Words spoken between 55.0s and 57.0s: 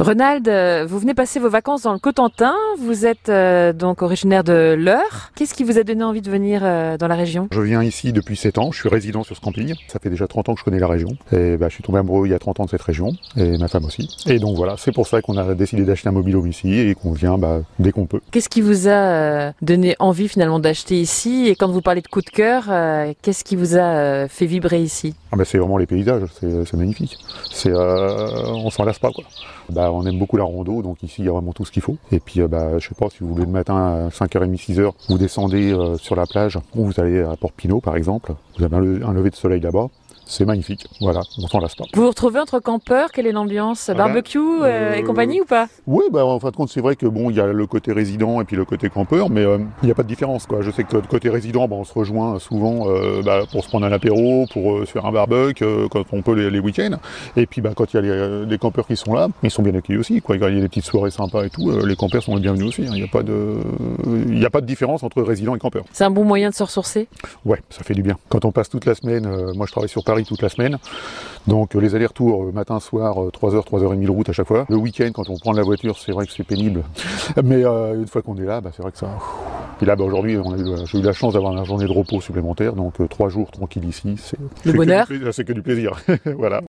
un barbecue quand on peut les, week-ends.